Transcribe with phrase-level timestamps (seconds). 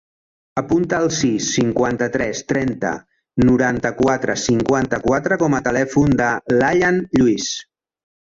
[0.59, 2.93] Apunta el sis, cinquanta-tres, trenta,
[3.49, 7.53] noranta-quatre, cinquanta-quatre com a telèfon de l'Ayaan Lluis.